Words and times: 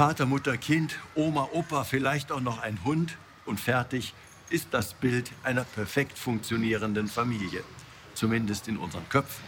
Vater, 0.00 0.24
Mutter, 0.24 0.56
Kind, 0.56 0.98
Oma, 1.14 1.50
Opa, 1.52 1.84
vielleicht 1.84 2.32
auch 2.32 2.40
noch 2.40 2.62
ein 2.62 2.82
Hund 2.84 3.18
und 3.44 3.60
fertig 3.60 4.14
ist 4.48 4.68
das 4.70 4.94
Bild 4.94 5.30
einer 5.42 5.64
perfekt 5.64 6.16
funktionierenden 6.16 7.06
Familie. 7.06 7.62
Zumindest 8.14 8.66
in 8.66 8.78
unseren 8.78 9.06
Köpfen. 9.10 9.44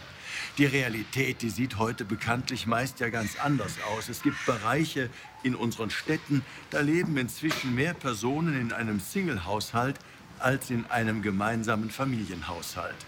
Die 0.59 0.67
Realität, 0.67 1.41
die 1.41 1.49
sieht 1.49 1.79
heute 1.79 2.05
bekanntlich 2.05 2.67
meist 2.67 2.99
ja 2.99 3.09
ganz 3.09 3.39
anders 3.39 3.77
aus. 3.95 4.09
Es 4.09 4.21
gibt 4.21 4.45
Bereiche 4.45 5.09
in 5.41 5.55
unseren 5.55 5.89
Städten, 5.89 6.45
da 6.69 6.81
leben 6.81 7.17
inzwischen 7.17 7.73
mehr 7.73 7.95
Personen 7.95 8.53
in 8.53 8.71
einem 8.71 8.99
Single-Haushalt 8.99 9.97
als 10.37 10.69
in 10.69 10.85
einem 10.85 11.23
gemeinsamen 11.23 11.89
Familienhaushalt. 11.89 13.07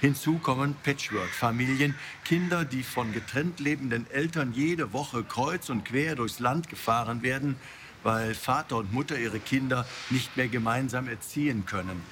Hinzu 0.00 0.38
kommen 0.38 0.76
Patchwork-Familien, 0.82 1.94
Kinder, 2.24 2.66
die 2.66 2.82
von 2.82 3.12
getrennt 3.12 3.60
lebenden 3.60 4.10
Eltern 4.10 4.52
jede 4.52 4.92
Woche 4.92 5.24
kreuz 5.24 5.70
und 5.70 5.86
quer 5.86 6.16
durchs 6.16 6.38
Land 6.38 6.68
gefahren 6.68 7.22
werden, 7.22 7.56
weil 8.02 8.34
Vater 8.34 8.76
und 8.76 8.92
Mutter 8.92 9.18
ihre 9.18 9.40
Kinder 9.40 9.86
nicht 10.10 10.36
mehr 10.36 10.48
gemeinsam 10.48 11.08
erziehen 11.08 11.64
können. 11.64 12.02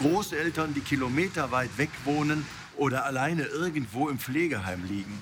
Großeltern, 0.00 0.74
die 0.74 0.80
kilometerweit 0.80 1.70
weg 1.78 1.90
wohnen 2.04 2.46
oder 2.76 3.06
alleine 3.06 3.44
irgendwo 3.44 4.10
im 4.10 4.18
Pflegeheim 4.18 4.84
liegen. 4.84 5.18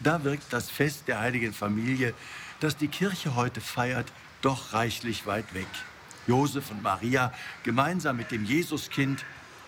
Da 0.00 0.22
wirkt 0.22 0.52
das 0.52 0.70
Fest 0.70 1.08
der 1.08 1.20
heiligen 1.20 1.52
Familie, 1.52 2.14
das 2.60 2.76
die 2.76 2.88
Kirche 2.88 3.34
heute 3.34 3.60
feiert, 3.60 4.12
doch 4.40 4.72
reichlich 4.72 5.26
weit 5.26 5.52
weg. 5.52 5.66
Josef 6.28 6.70
und 6.70 6.82
Maria 6.82 7.32
gemeinsam 7.64 8.16
mit 8.16 8.30
dem 8.30 8.44
Jesuskind. 8.44 9.24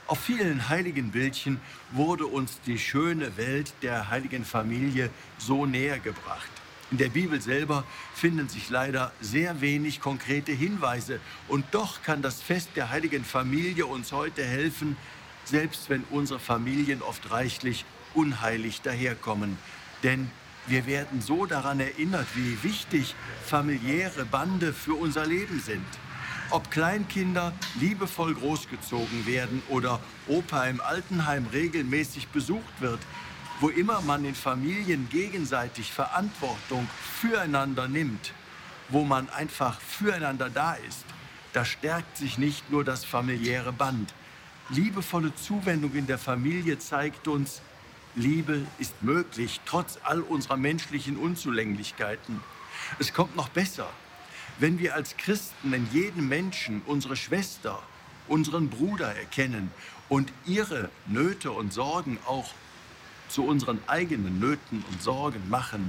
Auf 0.08 0.20
vielen 0.20 0.70
heiligen 0.70 1.10
Bildchen 1.10 1.60
wurde 1.92 2.26
uns 2.26 2.62
die 2.64 2.78
schöne 2.78 3.36
Welt 3.36 3.74
der 3.82 4.08
heiligen 4.08 4.42
Familie 4.42 5.10
so 5.36 5.66
näher 5.66 5.98
gebracht. 5.98 6.48
In 6.90 6.96
der 6.96 7.10
Bibel 7.10 7.42
selber 7.42 7.84
finden 8.14 8.48
sich 8.48 8.70
leider 8.70 9.12
sehr 9.20 9.60
wenig 9.60 10.00
konkrete 10.00 10.50
Hinweise 10.52 11.20
und 11.46 11.66
doch 11.72 12.02
kann 12.02 12.22
das 12.22 12.40
Fest 12.40 12.70
der 12.74 12.88
heiligen 12.88 13.22
Familie 13.22 13.84
uns 13.84 14.10
heute 14.10 14.42
helfen, 14.42 14.96
selbst 15.44 15.90
wenn 15.90 16.04
unsere 16.04 16.40
Familien 16.40 17.02
oft 17.02 17.30
reichlich 17.30 17.84
unheilig 18.14 18.80
daherkommen. 18.80 19.58
Denn 20.02 20.30
wir 20.66 20.86
werden 20.86 21.20
so 21.20 21.44
daran 21.44 21.80
erinnert, 21.80 22.28
wie 22.34 22.62
wichtig 22.62 23.14
familiäre 23.44 24.24
Bande 24.24 24.72
für 24.72 24.94
unser 24.94 25.26
Leben 25.26 25.60
sind. 25.60 25.84
Ob 26.50 26.70
Kleinkinder 26.70 27.52
liebevoll 27.78 28.34
großgezogen 28.34 29.26
werden 29.26 29.62
oder 29.68 30.00
Opa 30.28 30.64
im 30.64 30.80
Altenheim 30.80 31.46
regelmäßig 31.52 32.28
besucht 32.28 32.80
wird, 32.80 33.00
wo 33.60 33.68
immer 33.68 34.00
man 34.00 34.24
in 34.24 34.34
Familien 34.34 35.10
gegenseitig 35.10 35.92
Verantwortung 35.92 36.88
füreinander 37.20 37.86
nimmt, 37.86 38.32
wo 38.88 39.04
man 39.04 39.28
einfach 39.28 39.78
füreinander 39.78 40.48
da 40.48 40.72
ist, 40.72 41.04
da 41.52 41.66
stärkt 41.66 42.16
sich 42.16 42.38
nicht 42.38 42.70
nur 42.70 42.82
das 42.82 43.04
familiäre 43.04 43.72
Band. 43.72 44.14
Liebevolle 44.70 45.34
Zuwendung 45.34 45.94
in 45.94 46.06
der 46.06 46.18
Familie 46.18 46.78
zeigt 46.78 47.28
uns, 47.28 47.60
Liebe 48.14 48.66
ist 48.78 49.02
möglich, 49.02 49.60
trotz 49.66 49.98
all 50.02 50.20
unserer 50.22 50.56
menschlichen 50.56 51.18
Unzulänglichkeiten. 51.18 52.40
Es 52.98 53.12
kommt 53.12 53.36
noch 53.36 53.50
besser. 53.50 53.88
Wenn 54.60 54.80
wir 54.80 54.96
als 54.96 55.16
Christen 55.16 55.72
in 55.72 55.86
jedem 55.92 56.28
Menschen 56.28 56.82
unsere 56.84 57.14
Schwester, 57.14 57.80
unseren 58.26 58.68
Bruder 58.68 59.14
erkennen 59.14 59.70
und 60.08 60.32
ihre 60.46 60.90
Nöte 61.06 61.52
und 61.52 61.72
Sorgen 61.72 62.18
auch 62.26 62.50
zu 63.28 63.44
unseren 63.44 63.78
eigenen 63.86 64.40
Nöten 64.40 64.84
und 64.90 65.00
Sorgen 65.00 65.48
machen, 65.48 65.88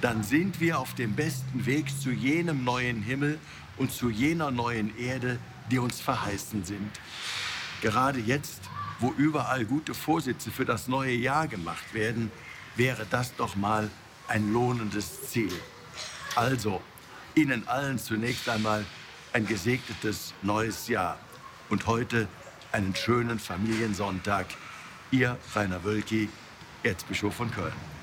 dann 0.00 0.22
sind 0.22 0.58
wir 0.58 0.78
auf 0.78 0.94
dem 0.94 1.14
besten 1.14 1.66
Weg 1.66 1.86
zu 2.00 2.10
jenem 2.10 2.64
neuen 2.64 3.02
Himmel 3.02 3.38
und 3.76 3.92
zu 3.92 4.08
jener 4.08 4.50
neuen 4.50 4.96
Erde, 4.96 5.38
die 5.70 5.78
uns 5.78 6.00
verheißen 6.00 6.64
sind. 6.64 6.90
Gerade 7.82 8.20
jetzt, 8.20 8.62
wo 9.00 9.12
überall 9.18 9.66
gute 9.66 9.92
Vorsitze 9.92 10.50
für 10.50 10.64
das 10.64 10.88
neue 10.88 11.14
Jahr 11.14 11.46
gemacht 11.46 11.92
werden, 11.92 12.30
wäre 12.74 13.06
das 13.10 13.36
doch 13.36 13.54
mal 13.54 13.90
ein 14.28 14.50
lohnendes 14.52 15.28
Ziel. 15.28 15.52
Also, 16.34 16.80
Ihnen 17.38 17.68
allen 17.68 18.00
zunächst 18.00 18.48
einmal 18.48 18.84
ein 19.32 19.46
gesegnetes 19.46 20.34
neues 20.42 20.88
Jahr 20.88 21.20
und 21.68 21.86
heute 21.86 22.26
einen 22.72 22.96
schönen 22.96 23.38
Familiensonntag. 23.38 24.46
Ihr 25.12 25.38
Rainer 25.54 25.84
Wölki, 25.84 26.28
Erzbischof 26.82 27.36
von 27.36 27.48
Köln. 27.52 27.97